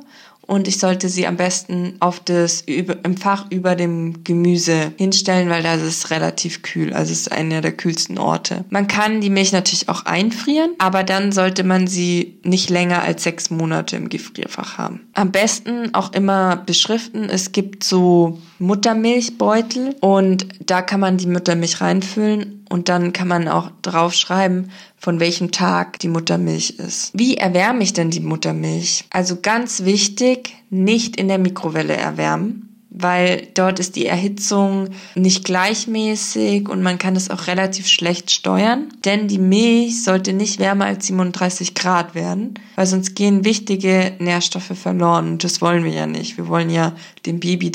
und 0.49 0.67
ich 0.67 0.79
sollte 0.79 1.09
sie 1.09 1.27
am 1.27 1.37
besten 1.37 1.93
auf 1.99 2.19
das 2.19 2.61
im 2.61 3.17
Fach 3.17 3.45
über 3.51 3.75
dem 3.75 4.23
Gemüse 4.23 4.91
hinstellen, 4.97 5.47
weil 5.49 5.61
da 5.61 5.75
ist 5.75 6.09
relativ 6.09 6.63
kühl. 6.63 6.91
Also 6.91 7.11
es 7.11 7.21
ist 7.21 7.31
einer 7.31 7.61
der 7.61 7.71
kühlsten 7.71 8.17
Orte. 8.17 8.65
Man 8.71 8.87
kann 8.87 9.21
die 9.21 9.29
Milch 9.29 9.51
natürlich 9.51 9.89
auch 9.89 10.05
einfrieren, 10.05 10.71
aber 10.79 11.03
dann 11.03 11.31
sollte 11.31 11.63
man 11.63 11.85
sie 11.85 12.39
nicht 12.43 12.71
länger 12.71 13.03
als 13.03 13.23
sechs 13.23 13.51
Monate 13.51 13.95
im 13.95 14.09
Gefrierfach 14.09 14.79
haben. 14.79 15.01
Am 15.13 15.31
besten 15.31 15.93
auch 15.93 16.13
immer 16.13 16.55
beschriften. 16.55 17.29
Es 17.29 17.51
gibt 17.51 17.83
so 17.83 18.39
Muttermilchbeutel 18.57 19.95
und 20.01 20.47
da 20.65 20.81
kann 20.81 20.99
man 20.99 21.17
die 21.17 21.27
Muttermilch 21.27 21.79
reinfüllen 21.79 22.58
und 22.69 22.87
dann 22.87 23.13
kann 23.13 23.27
man 23.27 23.47
auch 23.47 23.71
draufschreiben, 23.81 24.71
von 24.97 25.19
welchem 25.19 25.51
Tag 25.51 25.99
die 25.99 26.07
Muttermilch 26.07 26.71
ist. 26.71 27.11
Wie 27.13 27.37
erwärme 27.37 27.83
ich 27.83 27.93
denn 27.93 28.11
die 28.11 28.19
Muttermilch? 28.19 29.05
Also 29.09 29.37
ganz 29.41 29.83
wichtig, 29.83 30.55
nicht 30.69 31.15
in 31.17 31.27
der 31.27 31.39
Mikrowelle 31.39 31.95
erwärmen 31.95 32.69
weil 32.89 33.47
dort 33.53 33.79
ist 33.79 33.95
die 33.95 34.07
Erhitzung 34.07 34.89
nicht 35.15 35.45
gleichmäßig 35.45 36.67
und 36.67 36.81
man 36.81 36.97
kann 36.97 37.15
es 37.15 37.29
auch 37.29 37.47
relativ 37.47 37.87
schlecht 37.87 38.31
steuern. 38.31 38.89
Denn 39.05 39.27
die 39.27 39.37
Milch 39.37 40.03
sollte 40.03 40.33
nicht 40.33 40.59
wärmer 40.59 40.85
als 40.85 41.07
37 41.07 41.75
Grad 41.75 42.15
werden, 42.15 42.55
weil 42.75 42.87
sonst 42.87 43.15
gehen 43.15 43.45
wichtige 43.45 44.13
Nährstoffe 44.19 44.73
verloren 44.73 45.29
und 45.29 45.43
das 45.43 45.61
wollen 45.61 45.83
wir 45.83 45.93
ja 45.93 46.07
nicht. 46.07 46.37
Wir 46.37 46.47
wollen 46.47 46.69
ja 46.69 46.93
dem 47.25 47.39
Baby 47.39 47.71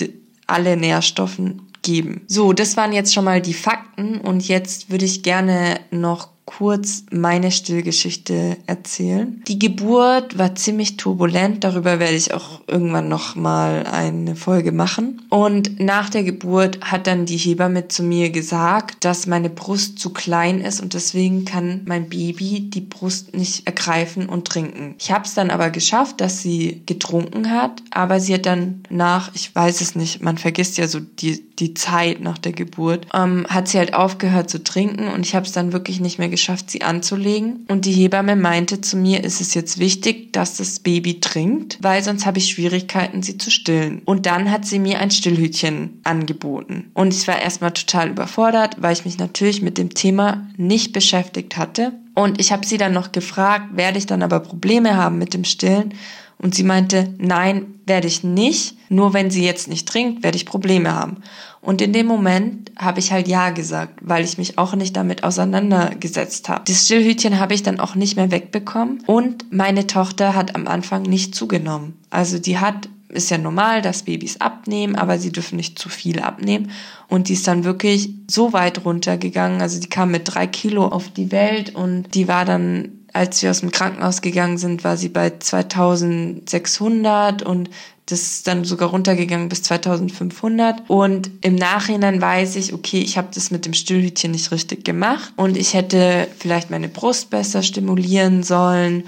alle 0.46 0.76
Nährstoffe 0.76 1.38
geben. 1.84 2.22
So, 2.26 2.52
das 2.52 2.76
waren 2.76 2.92
jetzt 2.92 3.14
schon 3.14 3.24
mal 3.24 3.40
die 3.40 3.54
Fakten 3.54 4.20
und 4.20 4.48
jetzt 4.48 4.90
würde 4.90 5.04
ich 5.04 5.22
gerne 5.22 5.78
noch 5.92 6.33
kurz 6.44 7.04
meine 7.10 7.50
Stillgeschichte 7.50 8.58
erzählen. 8.66 9.42
Die 9.48 9.58
Geburt 9.58 10.38
war 10.38 10.54
ziemlich 10.54 10.96
turbulent, 10.96 11.64
darüber 11.64 11.98
werde 11.98 12.16
ich 12.16 12.34
auch 12.34 12.60
irgendwann 12.66 13.08
noch 13.08 13.34
mal 13.34 13.86
eine 13.86 14.36
Folge 14.36 14.72
machen. 14.72 15.22
Und 15.30 15.80
nach 15.80 16.10
der 16.10 16.22
Geburt 16.22 16.80
hat 16.82 17.06
dann 17.06 17.24
die 17.26 17.38
Hebamme 17.38 17.88
zu 17.88 18.02
mir 18.02 18.30
gesagt, 18.30 19.04
dass 19.04 19.26
meine 19.26 19.50
Brust 19.50 19.98
zu 19.98 20.10
klein 20.10 20.60
ist 20.60 20.80
und 20.80 20.94
deswegen 20.94 21.44
kann 21.44 21.82
mein 21.86 22.08
Baby 22.08 22.68
die 22.68 22.82
Brust 22.82 23.34
nicht 23.34 23.66
ergreifen 23.66 24.28
und 24.28 24.46
trinken. 24.46 24.94
Ich 24.98 25.10
habe 25.10 25.24
es 25.24 25.34
dann 25.34 25.50
aber 25.50 25.70
geschafft, 25.70 26.20
dass 26.20 26.42
sie 26.42 26.82
getrunken 26.86 27.50
hat, 27.50 27.82
aber 27.90 28.20
sie 28.20 28.34
hat 28.34 28.46
dann 28.46 28.82
nach, 28.90 29.30
ich 29.34 29.54
weiß 29.54 29.80
es 29.80 29.94
nicht, 29.96 30.22
man 30.22 30.36
vergisst 30.36 30.76
ja 30.76 30.88
so 30.88 31.00
die 31.00 31.44
die 31.58 31.74
Zeit 31.74 32.20
nach 32.20 32.38
der 32.38 32.52
Geburt, 32.52 33.06
ähm, 33.14 33.46
hat 33.48 33.68
sie 33.68 33.78
halt 33.78 33.94
aufgehört 33.94 34.50
zu 34.50 34.62
trinken 34.62 35.08
und 35.08 35.24
ich 35.24 35.34
habe 35.34 35.46
es 35.46 35.52
dann 35.52 35.72
wirklich 35.72 36.00
nicht 36.00 36.18
mehr 36.18 36.28
geschafft, 36.34 36.70
sie 36.70 36.82
anzulegen. 36.82 37.64
Und 37.68 37.84
die 37.84 37.92
Hebamme 37.92 38.36
meinte 38.36 38.80
zu 38.80 38.96
mir, 38.96 39.22
ist 39.22 39.40
es 39.40 39.54
jetzt 39.54 39.78
wichtig, 39.78 40.32
dass 40.32 40.56
das 40.56 40.80
Baby 40.80 41.20
trinkt, 41.20 41.78
weil 41.80 42.02
sonst 42.02 42.26
habe 42.26 42.38
ich 42.38 42.50
Schwierigkeiten, 42.50 43.22
sie 43.22 43.38
zu 43.38 43.50
stillen. 43.50 44.02
Und 44.04 44.26
dann 44.26 44.50
hat 44.50 44.66
sie 44.66 44.78
mir 44.78 44.98
ein 44.98 45.10
Stillhütchen 45.10 46.00
angeboten. 46.04 46.90
Und 46.94 47.14
ich 47.14 47.26
war 47.28 47.40
erstmal 47.40 47.72
total 47.72 48.10
überfordert, 48.10 48.76
weil 48.80 48.92
ich 48.92 49.04
mich 49.04 49.18
natürlich 49.18 49.62
mit 49.62 49.78
dem 49.78 49.94
Thema 49.94 50.48
nicht 50.56 50.92
beschäftigt 50.92 51.56
hatte. 51.56 51.92
Und 52.14 52.40
ich 52.40 52.52
habe 52.52 52.66
sie 52.66 52.78
dann 52.78 52.92
noch 52.92 53.12
gefragt, 53.12 53.76
werde 53.76 53.98
ich 53.98 54.06
dann 54.06 54.22
aber 54.22 54.40
Probleme 54.40 54.96
haben 54.96 55.18
mit 55.18 55.34
dem 55.34 55.44
Stillen? 55.44 55.94
Und 56.38 56.54
sie 56.54 56.64
meinte, 56.64 57.14
nein, 57.18 57.66
werde 57.86 58.06
ich 58.06 58.24
nicht. 58.24 58.76
Nur 58.88 59.14
wenn 59.14 59.30
sie 59.30 59.44
jetzt 59.44 59.68
nicht 59.68 59.88
trinkt, 59.88 60.22
werde 60.22 60.36
ich 60.36 60.46
Probleme 60.46 60.92
haben. 60.92 61.22
Und 61.64 61.80
in 61.80 61.94
dem 61.94 62.06
Moment 62.06 62.70
habe 62.76 63.00
ich 63.00 63.10
halt 63.10 63.26
Ja 63.26 63.50
gesagt, 63.50 63.98
weil 64.02 64.22
ich 64.22 64.36
mich 64.36 64.58
auch 64.58 64.74
nicht 64.74 64.94
damit 64.96 65.24
auseinandergesetzt 65.24 66.50
habe. 66.50 66.62
Das 66.66 66.84
Stillhütchen 66.84 67.40
habe 67.40 67.54
ich 67.54 67.62
dann 67.62 67.80
auch 67.80 67.94
nicht 67.94 68.16
mehr 68.16 68.30
wegbekommen. 68.30 69.02
Und 69.06 69.50
meine 69.50 69.86
Tochter 69.86 70.34
hat 70.34 70.54
am 70.54 70.68
Anfang 70.68 71.02
nicht 71.02 71.34
zugenommen. 71.34 71.96
Also 72.10 72.38
die 72.38 72.58
hat 72.58 72.88
ist 73.08 73.30
ja 73.30 73.38
normal, 73.38 73.80
dass 73.80 74.02
Babys 74.02 74.40
abnehmen, 74.40 74.96
aber 74.96 75.18
sie 75.18 75.30
dürfen 75.30 75.54
nicht 75.54 75.78
zu 75.78 75.88
viel 75.88 76.18
abnehmen. 76.18 76.72
Und 77.08 77.28
die 77.28 77.34
ist 77.34 77.46
dann 77.46 77.62
wirklich 77.62 78.10
so 78.28 78.52
weit 78.52 78.84
runtergegangen. 78.84 79.62
Also 79.62 79.80
die 79.80 79.88
kam 79.88 80.10
mit 80.10 80.22
drei 80.24 80.48
Kilo 80.48 80.88
auf 80.88 81.10
die 81.10 81.30
Welt 81.30 81.76
und 81.76 82.12
die 82.14 82.26
war 82.26 82.44
dann 82.44 83.04
als 83.14 83.42
wir 83.42 83.50
aus 83.50 83.60
dem 83.60 83.70
Krankenhaus 83.70 84.22
gegangen 84.22 84.58
sind, 84.58 84.82
war 84.82 84.96
sie 84.96 85.08
bei 85.08 85.38
2600 85.38 87.44
und 87.44 87.70
das 88.06 88.20
ist 88.20 88.46
dann 88.46 88.64
sogar 88.64 88.90
runtergegangen 88.90 89.48
bis 89.48 89.62
2500. 89.62 90.88
Und 90.88 91.30
im 91.40 91.54
Nachhinein 91.54 92.20
weiß 92.20 92.56
ich, 92.56 92.74
okay, 92.74 93.00
ich 93.00 93.16
habe 93.16 93.28
das 93.34 93.50
mit 93.50 93.64
dem 93.64 93.72
Stillhütchen 93.72 94.32
nicht 94.32 94.50
richtig 94.52 94.84
gemacht 94.84 95.32
und 95.36 95.56
ich 95.56 95.74
hätte 95.74 96.28
vielleicht 96.38 96.70
meine 96.70 96.88
Brust 96.88 97.30
besser 97.30 97.62
stimulieren 97.62 98.42
sollen 98.42 99.04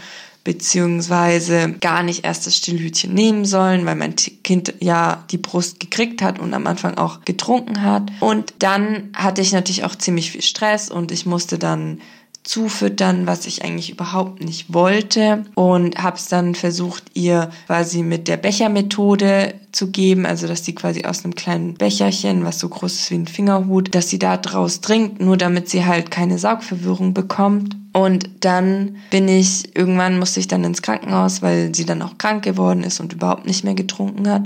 beziehungsweise 0.46 1.72
gar 1.80 2.04
nicht 2.04 2.24
erst 2.24 2.46
das 2.46 2.56
Stillhütchen 2.56 3.12
nehmen 3.12 3.44
sollen, 3.44 3.84
weil 3.84 3.96
mein 3.96 4.14
Kind 4.14 4.74
ja 4.78 5.24
die 5.32 5.38
Brust 5.38 5.80
gekriegt 5.80 6.22
hat 6.22 6.38
und 6.38 6.54
am 6.54 6.68
Anfang 6.68 6.96
auch 6.98 7.22
getrunken 7.24 7.82
hat. 7.82 8.04
Und 8.20 8.54
dann 8.60 9.10
hatte 9.12 9.42
ich 9.42 9.50
natürlich 9.50 9.82
auch 9.82 9.96
ziemlich 9.96 10.30
viel 10.30 10.42
Stress 10.42 10.88
und 10.88 11.10
ich 11.10 11.26
musste 11.26 11.58
dann 11.58 12.00
zufüttern, 12.46 13.26
was 13.26 13.46
ich 13.46 13.64
eigentlich 13.64 13.90
überhaupt 13.90 14.42
nicht 14.42 14.72
wollte 14.72 15.44
und 15.54 15.98
habe 16.02 16.16
es 16.16 16.28
dann 16.28 16.54
versucht, 16.54 17.04
ihr 17.14 17.50
quasi 17.66 18.02
mit 18.02 18.28
der 18.28 18.36
Bechermethode 18.36 19.54
zu 19.72 19.90
geben, 19.90 20.26
also 20.26 20.46
dass 20.46 20.64
sie 20.64 20.74
quasi 20.74 21.04
aus 21.04 21.24
einem 21.24 21.34
kleinen 21.34 21.74
Becherchen, 21.74 22.44
was 22.44 22.60
so 22.60 22.68
groß 22.68 22.94
ist 22.94 23.10
wie 23.10 23.16
ein 23.16 23.26
Fingerhut, 23.26 23.94
dass 23.94 24.08
sie 24.08 24.18
da 24.18 24.36
draus 24.36 24.80
trinkt, 24.80 25.20
nur 25.20 25.36
damit 25.36 25.68
sie 25.68 25.84
halt 25.84 26.10
keine 26.10 26.38
Saugverwirrung 26.38 27.14
bekommt. 27.14 27.76
Und 27.92 28.30
dann 28.40 28.96
bin 29.10 29.28
ich, 29.28 29.76
irgendwann 29.76 30.18
musste 30.18 30.38
ich 30.38 30.48
dann 30.48 30.64
ins 30.64 30.82
Krankenhaus, 30.82 31.42
weil 31.42 31.74
sie 31.74 31.84
dann 31.84 32.02
auch 32.02 32.16
krank 32.16 32.44
geworden 32.44 32.84
ist 32.84 33.00
und 33.00 33.12
überhaupt 33.12 33.46
nicht 33.46 33.64
mehr 33.64 33.74
getrunken 33.74 34.28
hat. 34.28 34.44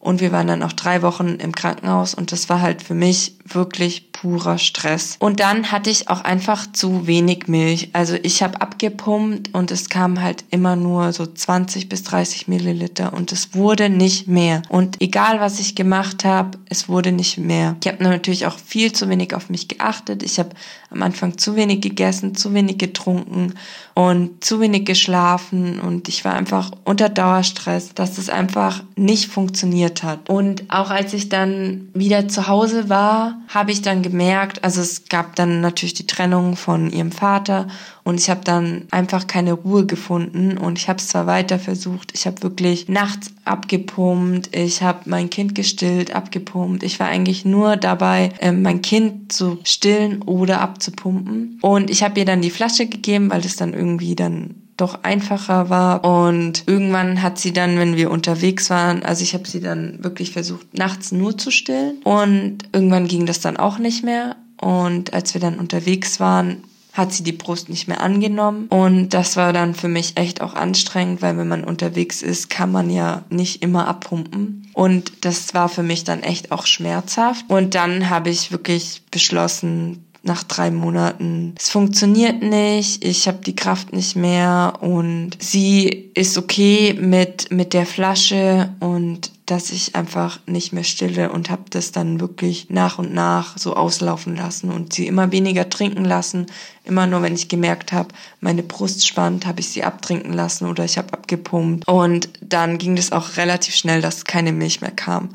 Und 0.00 0.20
wir 0.20 0.32
waren 0.32 0.46
dann 0.46 0.62
auch 0.62 0.72
drei 0.72 1.02
Wochen 1.02 1.36
im 1.36 1.52
Krankenhaus 1.52 2.14
und 2.14 2.30
das 2.30 2.48
war 2.48 2.60
halt 2.60 2.82
für 2.82 2.94
mich 2.94 3.36
wirklich 3.46 4.12
purer 4.24 4.56
Stress. 4.56 5.16
Und 5.18 5.40
dann 5.40 5.70
hatte 5.70 5.90
ich 5.90 6.08
auch 6.08 6.22
einfach 6.22 6.66
zu 6.72 7.06
wenig 7.06 7.46
Milch. 7.46 7.90
Also 7.92 8.16
ich 8.22 8.42
habe 8.42 8.58
abgepumpt 8.58 9.52
und 9.52 9.70
es 9.70 9.90
kam 9.90 10.22
halt 10.22 10.44
immer 10.48 10.76
nur 10.76 11.12
so 11.12 11.26
20 11.26 11.90
bis 11.90 12.04
30 12.04 12.48
Milliliter 12.48 13.12
und 13.12 13.32
es 13.32 13.54
wurde 13.54 13.90
nicht 13.90 14.26
mehr. 14.26 14.62
Und 14.70 15.02
egal 15.02 15.40
was 15.40 15.60
ich 15.60 15.74
gemacht 15.74 16.24
habe, 16.24 16.56
es 16.70 16.88
wurde 16.88 17.12
nicht 17.12 17.36
mehr. 17.36 17.76
Ich 17.82 17.92
habe 17.92 18.02
natürlich 18.02 18.46
auch 18.46 18.56
viel 18.56 18.94
zu 18.94 19.10
wenig 19.10 19.34
auf 19.34 19.50
mich 19.50 19.68
geachtet. 19.68 20.22
Ich 20.22 20.38
habe 20.38 20.50
am 20.90 21.02
Anfang 21.02 21.36
zu 21.36 21.54
wenig 21.54 21.82
gegessen, 21.82 22.34
zu 22.34 22.54
wenig 22.54 22.78
getrunken 22.78 23.54
und 23.94 24.42
zu 24.42 24.60
wenig 24.60 24.86
geschlafen 24.86 25.80
und 25.80 26.08
ich 26.08 26.24
war 26.24 26.34
einfach 26.34 26.70
unter 26.84 27.08
Dauerstress, 27.08 27.94
dass 27.94 28.16
es 28.16 28.30
einfach 28.30 28.82
nicht 28.96 29.26
funktioniert 29.26 30.02
hat. 30.02 30.30
Und 30.30 30.64
auch 30.68 30.90
als 30.90 31.12
ich 31.12 31.28
dann 31.28 31.88
wieder 31.94 32.28
zu 32.28 32.46
Hause 32.46 32.88
war, 32.88 33.38
habe 33.48 33.72
ich 33.72 33.82
dann 33.82 34.02
gemerkt, 34.02 34.13
also 34.62 34.80
es 34.80 35.06
gab 35.08 35.36
dann 35.36 35.60
natürlich 35.60 35.94
die 35.94 36.06
Trennung 36.06 36.56
von 36.56 36.90
ihrem 36.90 37.12
Vater 37.12 37.66
und 38.04 38.20
ich 38.20 38.28
habe 38.28 38.42
dann 38.44 38.82
einfach 38.90 39.26
keine 39.26 39.54
Ruhe 39.54 39.86
gefunden 39.86 40.58
und 40.58 40.78
ich 40.78 40.88
habe 40.90 40.98
es 40.98 41.08
zwar 41.08 41.26
weiter 41.26 41.58
versucht, 41.58 42.12
ich 42.14 42.26
habe 42.26 42.42
wirklich 42.42 42.86
nachts 42.88 43.32
abgepumpt, 43.46 44.54
ich 44.54 44.82
habe 44.82 45.00
mein 45.06 45.30
Kind 45.30 45.54
gestillt, 45.54 46.14
abgepumpt. 46.14 46.82
Ich 46.82 47.00
war 47.00 47.08
eigentlich 47.08 47.46
nur 47.46 47.76
dabei, 47.76 48.30
ähm, 48.40 48.60
mein 48.60 48.82
Kind 48.82 49.32
zu 49.32 49.58
stillen 49.64 50.20
oder 50.22 50.60
abzupumpen. 50.60 51.58
Und 51.62 51.90
ich 51.90 52.02
habe 52.02 52.20
ihr 52.20 52.26
dann 52.26 52.42
die 52.42 52.50
Flasche 52.50 52.86
gegeben, 52.86 53.30
weil 53.30 53.40
das 53.40 53.56
dann 53.56 53.72
irgendwie 53.72 54.14
dann 54.14 54.54
doch 54.76 55.02
einfacher 55.02 55.70
war. 55.70 56.04
Und 56.04 56.64
irgendwann 56.66 57.22
hat 57.22 57.38
sie 57.38 57.54
dann, 57.54 57.78
wenn 57.78 57.96
wir 57.96 58.10
unterwegs 58.10 58.68
waren, 58.68 59.02
also 59.02 59.22
ich 59.22 59.32
habe 59.32 59.48
sie 59.48 59.60
dann 59.60 60.04
wirklich 60.04 60.30
versucht, 60.30 60.76
nachts 60.76 61.10
nur 61.10 61.38
zu 61.38 61.50
stillen. 61.50 62.02
Und 62.04 62.58
irgendwann 62.72 63.08
ging 63.08 63.24
das 63.24 63.40
dann 63.40 63.56
auch 63.56 63.78
nicht 63.78 64.04
mehr. 64.04 64.36
Und 64.60 65.14
als 65.14 65.32
wir 65.32 65.40
dann 65.40 65.58
unterwegs 65.58 66.20
waren, 66.20 66.64
hat 66.94 67.12
sie 67.12 67.24
die 67.24 67.32
Brust 67.32 67.68
nicht 67.68 67.88
mehr 67.88 68.00
angenommen. 68.00 68.68
Und 68.68 69.10
das 69.10 69.36
war 69.36 69.52
dann 69.52 69.74
für 69.74 69.88
mich 69.88 70.16
echt 70.16 70.40
auch 70.40 70.54
anstrengend, 70.54 71.20
weil 71.20 71.36
wenn 71.36 71.48
man 71.48 71.64
unterwegs 71.64 72.22
ist, 72.22 72.48
kann 72.48 72.70
man 72.70 72.88
ja 72.88 73.24
nicht 73.30 73.62
immer 73.62 73.88
abpumpen. 73.88 74.70
Und 74.72 75.24
das 75.24 75.54
war 75.54 75.68
für 75.68 75.82
mich 75.82 76.04
dann 76.04 76.22
echt 76.22 76.52
auch 76.52 76.66
schmerzhaft. 76.66 77.44
Und 77.48 77.74
dann 77.74 78.08
habe 78.10 78.30
ich 78.30 78.52
wirklich 78.52 79.02
beschlossen, 79.10 80.04
nach 80.24 80.42
drei 80.42 80.70
Monaten, 80.70 81.54
es 81.58 81.68
funktioniert 81.68 82.42
nicht, 82.42 83.04
ich 83.04 83.28
habe 83.28 83.40
die 83.44 83.54
Kraft 83.54 83.92
nicht 83.92 84.16
mehr 84.16 84.78
und 84.80 85.32
sie 85.38 86.10
ist 86.14 86.38
okay 86.38 86.96
mit, 86.98 87.50
mit 87.50 87.74
der 87.74 87.84
Flasche 87.84 88.70
und 88.80 89.30
dass 89.46 89.70
ich 89.70 89.94
einfach 89.94 90.40
nicht 90.46 90.72
mehr 90.72 90.84
stille 90.84 91.30
und 91.30 91.50
habe 91.50 91.64
das 91.68 91.92
dann 91.92 92.18
wirklich 92.20 92.70
nach 92.70 92.98
und 92.98 93.12
nach 93.12 93.58
so 93.58 93.74
auslaufen 93.74 94.36
lassen 94.36 94.70
und 94.70 94.94
sie 94.94 95.06
immer 95.06 95.32
weniger 95.32 95.68
trinken 95.68 96.04
lassen. 96.04 96.46
Immer 96.84 97.06
nur, 97.06 97.22
wenn 97.22 97.34
ich 97.34 97.48
gemerkt 97.48 97.92
habe, 97.92 98.08
meine 98.40 98.62
Brust 98.62 99.06
spannt, 99.06 99.46
habe 99.46 99.60
ich 99.60 99.68
sie 99.68 99.84
abtrinken 99.84 100.32
lassen 100.32 100.66
oder 100.66 100.84
ich 100.84 100.96
habe 100.96 101.12
abgepumpt. 101.12 101.86
Und 101.86 102.30
dann 102.40 102.78
ging 102.78 102.96
das 102.96 103.12
auch 103.12 103.36
relativ 103.36 103.74
schnell, 103.74 104.00
dass 104.00 104.24
keine 104.24 104.52
Milch 104.52 104.80
mehr 104.80 104.90
kam. 104.90 105.30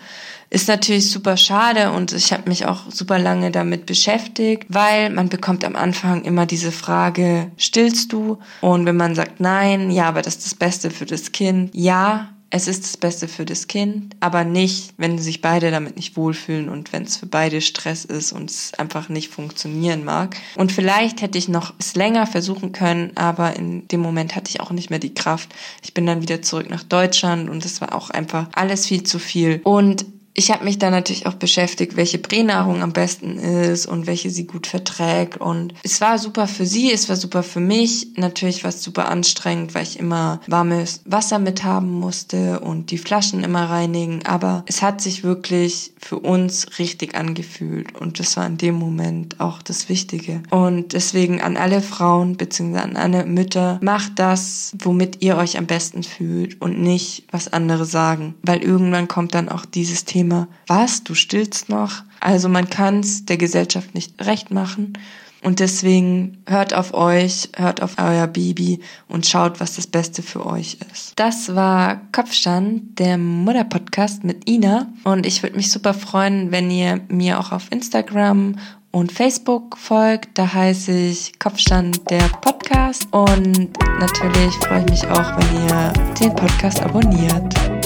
Ist 0.52 0.68
natürlich 0.68 1.12
super 1.12 1.38
schade 1.38 1.92
und 1.92 2.12
ich 2.12 2.34
habe 2.34 2.50
mich 2.50 2.66
auch 2.66 2.90
super 2.90 3.20
lange 3.20 3.52
damit 3.52 3.86
beschäftigt, 3.86 4.66
weil 4.70 5.12
man 5.12 5.30
bekommt 5.30 5.64
am 5.64 5.76
Anfang 5.76 6.24
immer 6.24 6.48
diese 6.48 6.72
Frage, 6.72 7.52
stillst 7.58 8.12
du? 8.12 8.40
Und 8.62 8.88
wenn 8.88 8.98
man 8.98 9.14
sagt 9.14 9.40
nein, 9.40 9.92
ja, 9.92 10.06
aber 10.06 10.24
das 10.24 10.38
ist 10.38 10.46
das 10.48 10.56
Beste 10.56 10.90
für 10.90 11.06
das 11.06 11.32
Kind. 11.32 11.70
Ja, 11.76 12.30
es 12.52 12.68
ist 12.68 12.84
das 12.84 12.98
Beste 12.98 13.28
für 13.28 13.46
das 13.46 13.68
Kind, 13.68 14.16
aber 14.20 14.44
nicht, 14.44 14.94
wenn 14.98 15.20
sich 15.20 15.42
beide 15.42 15.70
damit 15.72 15.96
nicht 15.96 16.18
wohlfühlen 16.18 16.70
und 16.70 16.92
wenn 16.92 17.04
es 17.04 17.18
für 17.18 17.28
beide 17.28 17.62
Stress 17.62 18.06
ist 18.06 18.32
und 18.32 18.50
es 18.50 18.74
einfach 18.74 19.10
nicht 19.10 19.30
funktionieren 19.30 20.04
mag. 20.04 20.36
Und 20.56 20.72
vielleicht 20.72 21.22
hätte 21.22 21.38
ich 21.38 21.48
noch 21.48 21.74
es 21.80 21.96
länger 21.96 22.26
versuchen 22.26 22.72
können, 22.72 23.12
aber 23.16 23.56
in 23.56 23.88
dem 23.90 24.00
Moment 24.02 24.36
hatte 24.36 24.50
ich 24.50 24.62
auch 24.62 24.72
nicht 24.72 24.90
mehr 24.90 25.00
die 25.00 25.14
Kraft. 25.14 25.50
Ich 25.84 25.94
bin 25.94 26.06
dann 26.06 26.22
wieder 26.22 26.42
zurück 26.42 26.70
nach 26.70 26.84
Deutschland 26.84 27.50
und 27.50 27.64
es 27.66 27.82
war 27.82 27.94
auch 27.94 28.10
einfach 28.10 28.48
alles 28.54 28.88
viel 28.88 29.04
zu 29.04 29.20
viel. 29.20 29.62
Und 29.64 30.06
ich 30.40 30.52
habe 30.52 30.64
mich 30.64 30.80
dann 30.80 30.92
natürlich 30.92 31.26
auch 31.26 31.34
beschäftigt, 31.34 31.98
welche 31.98 32.18
Pränahrung 32.18 32.82
am 32.82 32.94
besten 32.94 33.38
ist 33.38 33.86
und 33.86 34.08
welche 34.08 34.30
sie 34.30 34.48
gut 34.48 34.68
verträgt. 34.68 35.36
Und 35.36 35.74
es 35.84 36.00
war 36.00 36.18
super 36.18 36.48
für 36.48 36.66
sie, 36.66 36.94
es 36.94 37.10
war 37.10 37.18
super 37.18 37.44
für 37.44 37.60
mich. 37.60 38.08
Natürlich 38.16 38.64
war 38.64 38.70
es 38.70 38.82
super 38.82 39.10
anstrengend, 39.10 39.76
weil 39.76 39.84
ich 39.84 40.00
immer 40.00 40.40
warmes 40.48 41.02
Wasser 41.04 41.40
mit 41.40 41.66
haben 41.66 41.92
musste 41.92 42.62
und 42.62 42.90
die 42.92 42.98
Flaschen 42.98 43.44
immer 43.44 43.70
reinigen. 43.70 44.26
Aber 44.26 44.64
es 44.66 44.82
hat 44.82 45.02
sich 45.02 45.26
wirklich 45.26 45.92
für 46.00 46.18
uns 46.18 46.80
richtig 46.80 47.16
angefühlt. 47.16 48.00
Und 48.00 48.20
das 48.20 48.38
war 48.38 48.48
in 48.48 48.58
dem 48.58 48.76
Moment 48.76 49.42
auch 49.42 49.62
das 49.62 49.90
Wichtige. 49.90 50.42
Und 50.52 50.94
deswegen 50.94 51.42
an 51.42 51.58
alle 51.58 51.82
Frauen 51.82 52.38
bzw. 52.38 52.78
an 52.78 52.96
alle 52.96 53.26
Mütter, 53.26 53.78
macht 53.84 54.14
das, 54.16 54.72
womit 54.80 55.22
ihr 55.22 55.36
euch 55.36 55.58
am 55.58 55.66
besten 55.66 56.04
fühlt 56.04 56.62
und 56.62 56.80
nicht, 56.80 57.26
was 57.30 57.52
andere 57.52 57.84
sagen. 57.84 58.36
Weil 58.42 58.64
irgendwann 58.64 59.10
kommt 59.10 59.36
dann 59.36 59.50
auch 59.50 59.66
dieses 59.66 60.06
Thema 60.06 60.29
Thema, 60.30 60.48
was, 60.68 61.04
du 61.04 61.16
stillst 61.16 61.70
noch? 61.70 62.04
Also 62.20 62.50
man 62.50 62.70
kann 62.70 63.00
es 63.00 63.26
der 63.26 63.38
Gesellschaft 63.38 63.96
nicht 63.96 64.14
recht 64.24 64.52
machen. 64.52 64.94
Und 65.42 65.60
deswegen 65.60 66.44
hört 66.48 66.74
auf 66.74 66.94
euch, 66.94 67.50
hört 67.56 67.82
auf 67.82 67.96
euer 67.98 68.28
Baby 68.28 68.82
und 69.08 69.26
schaut, 69.26 69.62
was 69.62 69.78
das 69.78 69.88
Beste 69.88 70.22
für 70.22 70.46
euch 70.46 70.78
ist. 70.92 71.14
Das 71.16 71.56
war 71.56 72.02
Kopfstand, 72.12 73.00
der 73.00 73.18
Mutter-Podcast 73.18 74.26
mit 74.26 74.50
Ina. 74.50 74.88
Und 75.06 75.26
ich 75.26 75.42
würde 75.42 75.56
mich 75.56 75.72
super 75.72 75.94
freuen, 75.94 76.52
wenn 76.52 76.70
ihr 76.70 77.00
mir 77.08 77.40
auch 77.40 77.54
auf 77.54 77.72
Instagram 77.72 78.56
und 78.92 79.14
Facebook 79.14 79.78
folgt. 79.78 80.38
Da 80.38 80.54
heiße 80.54 80.92
ich 80.92 81.40
Kopfstand 81.40 82.02
der 82.12 82.28
Podcast. 82.42 83.08
Und 83.12 83.70
natürlich 84.00 84.54
freue 84.56 84.82
ich 84.82 84.92
mich 84.92 85.08
auch, 85.08 85.38
wenn 85.38 85.68
ihr 85.70 85.94
den 86.20 86.36
Podcast 86.36 86.82
abonniert. 86.82 87.79